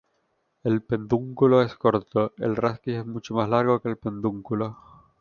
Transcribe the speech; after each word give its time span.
El 0.63 0.81
pedúnculo 0.81 1.61
es 1.61 1.75
corto, 1.75 2.33
el 2.37 2.55
raquis 2.55 2.95
es 2.95 3.05
mucho 3.05 3.35
más 3.35 3.47
largo 3.47 3.79
que 3.83 3.89
el 3.89 3.97
pedúnculo. 3.97 4.75